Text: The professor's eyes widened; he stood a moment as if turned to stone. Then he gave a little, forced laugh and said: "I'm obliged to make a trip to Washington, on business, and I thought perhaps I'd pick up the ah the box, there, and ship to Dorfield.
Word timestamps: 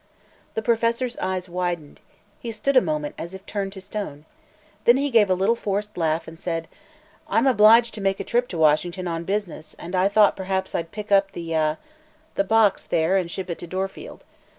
The 0.55 0.63
professor's 0.63 1.15
eyes 1.19 1.47
widened; 1.47 1.99
he 2.39 2.51
stood 2.51 2.75
a 2.75 2.81
moment 2.81 3.13
as 3.19 3.35
if 3.35 3.45
turned 3.45 3.71
to 3.73 3.81
stone. 3.81 4.25
Then 4.85 4.97
he 4.97 5.11
gave 5.11 5.29
a 5.29 5.35
little, 5.35 5.55
forced 5.55 5.95
laugh 5.95 6.27
and 6.27 6.39
said: 6.39 6.67
"I'm 7.27 7.45
obliged 7.45 7.93
to 7.93 8.01
make 8.01 8.19
a 8.19 8.23
trip 8.23 8.47
to 8.47 8.57
Washington, 8.57 9.07
on 9.07 9.25
business, 9.25 9.75
and 9.77 9.93
I 9.93 10.09
thought 10.09 10.35
perhaps 10.35 10.73
I'd 10.73 10.91
pick 10.91 11.11
up 11.11 11.33
the 11.33 11.55
ah 11.55 11.75
the 12.33 12.43
box, 12.43 12.83
there, 12.83 13.15
and 13.15 13.29
ship 13.29 13.55
to 13.55 13.67
Dorfield. 13.67 14.23